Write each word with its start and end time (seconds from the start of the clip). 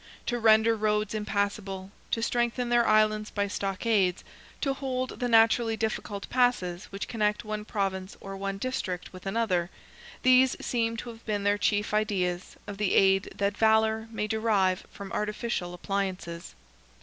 To 0.25 0.39
render 0.39 0.75
roads 0.75 1.13
impassable, 1.13 1.91
to 2.09 2.23
strengthen 2.23 2.69
their 2.69 2.87
islands 2.87 3.29
by 3.29 3.47
stockades, 3.47 4.23
to 4.61 4.73
hold 4.73 5.19
the 5.19 5.27
naturally 5.27 5.77
difficult 5.77 6.27
passes 6.27 6.85
which 6.85 7.07
connect 7.07 7.45
one 7.45 7.65
province 7.65 8.17
or 8.19 8.35
one 8.35 8.57
district 8.57 9.13
with 9.13 9.27
another—these 9.27 10.55
seem 10.59 10.97
to 10.97 11.09
have 11.09 11.23
been 11.27 11.43
their 11.43 11.59
chief 11.59 11.93
ideas 11.93 12.55
of 12.65 12.79
the 12.79 12.95
aid 12.95 13.31
that 13.35 13.55
valour 13.55 14.07
may 14.09 14.25
derive 14.25 14.87
from 14.89 15.11
artificial 15.11 15.71
appliances. 15.71 16.55